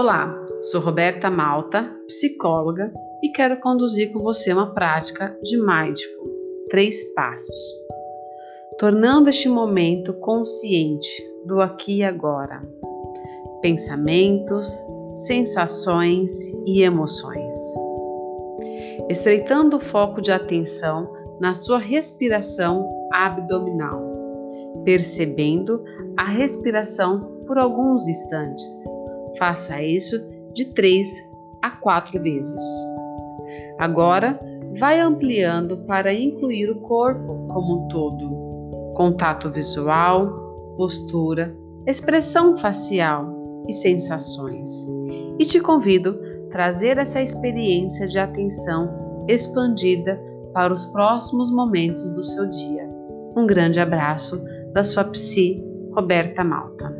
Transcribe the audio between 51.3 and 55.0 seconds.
momentos do seu dia. Um grande abraço da